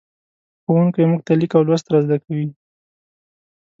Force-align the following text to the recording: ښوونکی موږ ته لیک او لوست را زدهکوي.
ښوونکی 0.63 1.03
موږ 1.09 1.21
ته 1.27 1.33
لیک 1.39 1.51
او 1.57 1.63
لوست 1.67 1.87
را 1.91 1.99
زدهکوي. 2.05 2.47